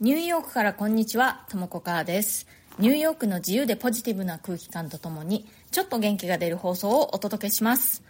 [0.00, 2.48] ニューヨークからこんにちは、ともこかーです。
[2.80, 8.02] ニューヨークの自由でポジティブな空気感とともに、ちょっと元気が出る放送をお届けします。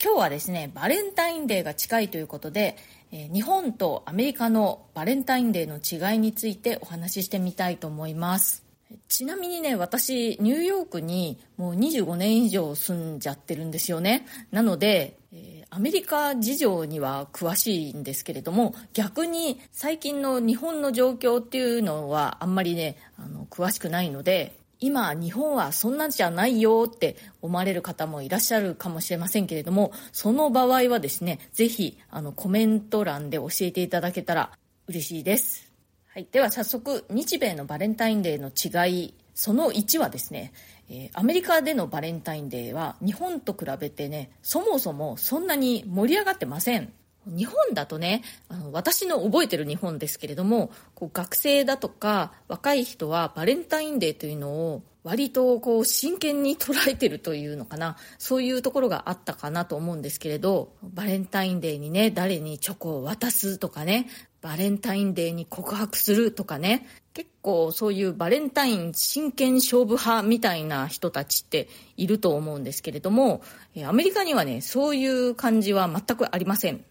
[0.00, 2.76] 今日はですね、バレンタインデーが近いということで、
[3.10, 8.64] え日本とアメリカのバレンタインデーの違いについてお話ししてみたいと思います。
[9.08, 14.26] ちなみにね、私、ニューヨークにもう25年以上住んじゃってるんですよね。
[14.52, 34.52] なので、えーアメリカ事情には詳しいんですけれども、逆に最近の日本の状況っていうのはあんまりね、あの、詳しくないので、今、日本はそんなんじゃないよって思われる方もいらっしゃるかもしれませんけれども、その場合はですね、ぜひ、あの、コメント欄で教えていただけたら
[34.88, 35.70] 嬉しいです。
[36.08, 36.26] はい。
[36.32, 40.52] では早速、日米のバレンタインデーの違い、その1はですね、
[40.88, 46.92] えーアメリカでのバレンタインデーは日本と比べてね、そもそもそんなに盛り上がってません。
[47.26, 64.08] 日本だとね、あの私の覚えてる日本ですけれども、こう学生だとか若い人はバレンタインデーというのを割とこう真剣に捉えてるというのかな、そういうところがあったかなと思うんですけれど、バレンタインデーにね、誰にチョコを渡すとかね、
[64.42, 73.42] バレンタインデーに告白するとかね、結構そういうバレンタイン真剣勝負派みたいな人たちっていると思うんですけれども、
[73.86, 76.84] アメリカにはね、そういう感じは全くありません。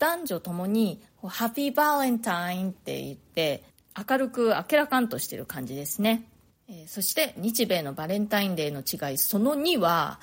[0.00, 3.62] 男女ともに、ハッピーバレンタインって言って、
[3.96, 6.24] 明るく明らかんとしてる感じですね。
[6.68, 10.20] えーそして日米のバレンタインデーの違い、その2は、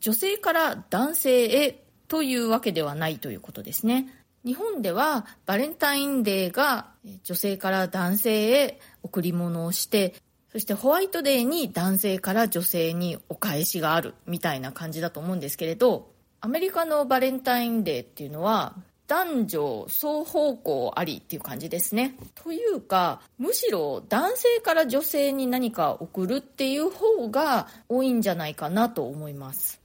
[0.00, 4.08] 女性から男性へというわけではないということですね。
[4.44, 10.14] 日本ではバレンタインデーがえ女性から男性へ贈り物をして、
[10.52, 18.74] そしてホワイトデーに男性から女性にお返しがあるみたいな感じだと思うんですけれど、アメリカのバレンタインデーっていうのは
[19.10, 22.14] 男女双方向ありっていう感じですね。
[22.36, 29.80] というか、むしろ男性から女性に何か送るっていう方が多いんじゃないかなと思います。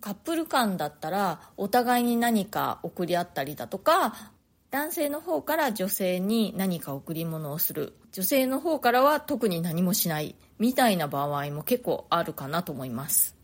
[0.00, 4.14] カップル間だったらお互いに何か送り合ったりだとか
[4.70, 13.34] 男性の方から女性に何か贈り物をする女性の方からは特に何もしないみたいな場合も結構あるかなと思います、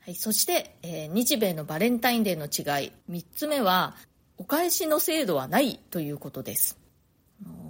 [0.00, 3.94] はい、そして、えー日米のバレンタインデーの違い3つ目は
[4.38, 6.78] お返しの制度はないということです。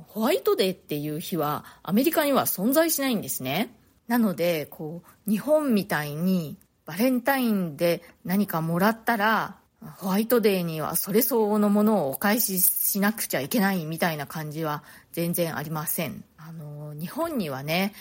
[0.08, 3.74] ホワイトデーっていう日はアメリカには存在しないんですね。
[4.06, 9.56] なのでこう日本みたいにバレンタインで何かもらったら
[9.96, 14.82] ホワイトデーにはそれ相応のものをお返ししなくちゃいけないみたいな感じは
[15.12, 16.24] 全然ありません。
[16.36, 17.94] あの日本にはね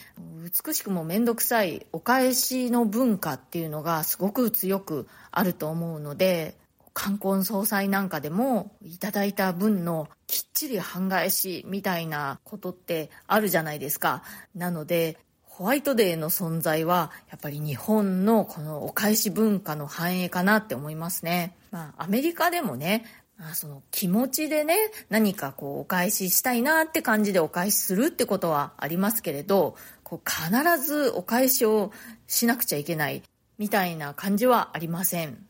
[0.65, 6.57] 美しくも面倒くさいお返しの文化っていうのがすごく強くあると思うので
[6.93, 14.23] 冠婚葬祭なんかでもいただいた分のきっちり半返しみたいなことってあるじゃないですか
[14.55, 15.17] なので
[15.53, 21.55] ホワイトデーの存在はやっぱり日本のこのお返し文化の反映かなって思いますね。
[21.69, 23.05] まあアメリカでもね、
[23.37, 24.75] まあその気持ちでね、
[25.09, 31.91] 何かこうお返ししたいなって感じでお返しするってことはありますけれど、こう必ずお返しを
[32.25, 33.21] しなくちゃいけない
[33.59, 35.45] みたいな感じはありません。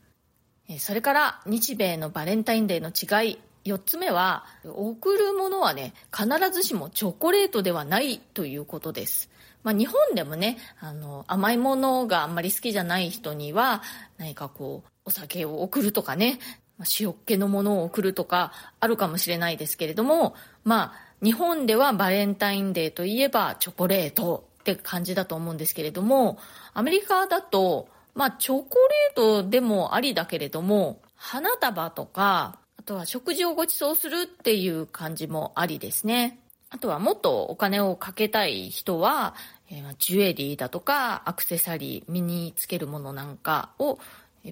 [0.78, 3.38] それから日米のバレンタインデーの違い。
[3.64, 9.30] 4つ目は贈るものはね必ずしもチョコレートではないということです、
[9.62, 13.82] まあ、日本でもねあの甘いものがあんまり好きじゃない人には
[14.18, 16.38] 何かこうお酒を送るとかね
[16.78, 26.38] ま塩っ気のものを送るとかあるかもしれないですけれどもまあ日本ではバレンタインデーといえばチョコレートって感じだと思うんですけれども
[26.74, 28.76] アメリカだとまあ、チョコ
[29.16, 36.38] レートでもありだけれども、花束とか、あとは食事をご馳走するっていう感じもありですね。
[36.70, 39.34] あとはもっとお金をかけたい人は、
[39.70, 43.98] えージュエリーだとか、アクセサリー、身につけるものなんかを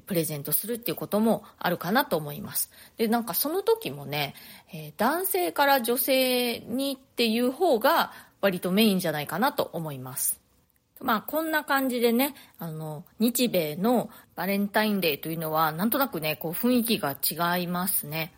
[0.06, 2.70] プレゼントするっていうこともあるかなと思います。
[2.96, 4.34] で、なんかその時もね、
[4.72, 10.41] えー男性から女性にっていう方が割とメインじゃないかなと思います。
[11.02, 18.32] まあこんな感じでね、あの、日米のバレンタインデーというのはなんとなくね、こう雰囲気が違いますね。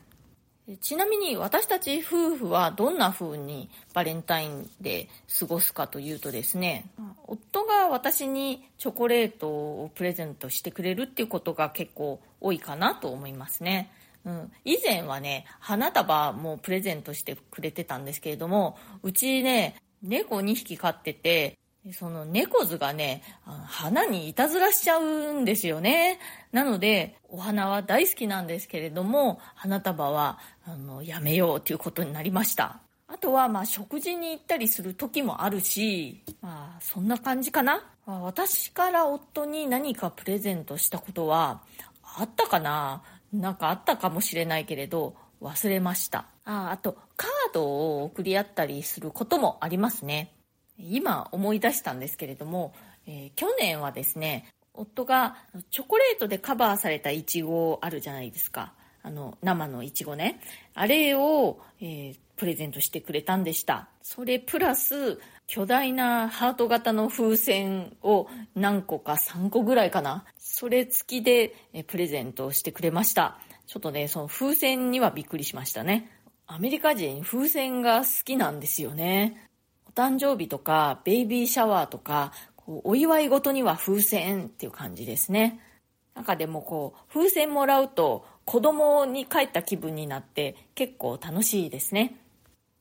[0.80, 6.86] ちなみに私たち夫婦はどんな風にバレンタインで過ごすかというとですね、
[7.26, 13.90] 夫が私にチョコレートをプレゼントしてくれるっていうことが結構多いかなと思いますね。
[14.24, 21.58] うん、以前はね、花束もプレゼントしてくれてたんですけれども、うちね、猫2匹飼ってて、
[21.92, 23.22] その猫図がね、
[23.66, 26.18] 花にいたずらしちゃうんですよね。
[26.50, 32.80] なので、お花は大好きなんですけれども、花束は、あの、やめようということになりました。
[33.06, 37.84] あとはまあ食事に行ったりする時もあるし、まあそんな感じかな。
[38.06, 41.62] 私から夫に何かプレゼントしたことは
[42.02, 43.02] あったかな
[43.32, 46.26] なんかあったかもしれないけれど忘れました。
[46.44, 50.33] ああとカードを送り合ったりすることもありますね。
[50.78, 52.74] 今思い出したんですけれども、
[53.06, 55.36] えー、去年はですね、夫が
[55.70, 58.72] チョコレートでカバーされたイチゴあるじゃないですか。
[59.02, 60.40] あの、生のイチゴね。
[60.74, 63.88] あれを、えー、プレゼントしてくれたんでした。
[64.02, 70.24] それプラス、巨大なハート型の風船を何個か3個ぐらいかな。
[70.38, 73.38] それ付きで、えプレゼントしてくれました。
[73.66, 76.10] ちょっとね、その風船にはびっくりしましたね。
[76.46, 79.48] アメリカ人風船が好きなんですよね。
[79.94, 85.60] 誕生日とか、ベイビーシャワーとか、こうお祝い事には風船っていう感じですね。
[86.14, 92.16] 中でもこう、風船もらうと子供に帰った気分になって結構楽しいですね。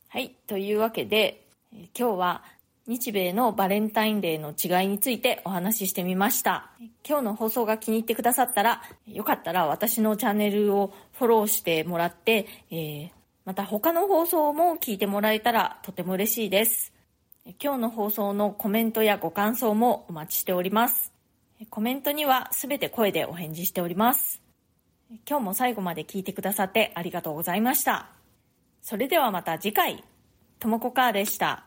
[0.10, 0.36] はい。
[0.48, 2.44] というわけで、今日は
[2.86, 6.72] 日米のバレンタインデーの違いについてお話ししてみました。
[7.08, 13.10] 今日の放送が気に入ってくださったら、よかったら私のチャンネルをフォローしてもらって、えー、
[13.46, 16.93] また他の放送も聞いてもらえたらとても嬉しいです。
[17.46, 21.12] 今日の放送のコメントやご感想もお待ちしております。
[21.70, 24.42] コメントにはすべて声でお返事しております。
[25.28, 28.08] 今日も最後まで聞いてくださってありがとうございました。
[28.82, 30.06] それではまた次回、
[30.60, 31.66] ともこかーでした。